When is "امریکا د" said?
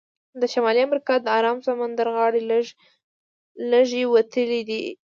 0.87-1.27